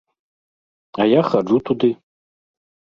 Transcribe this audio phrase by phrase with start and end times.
[1.03, 1.95] А я хаджу туды.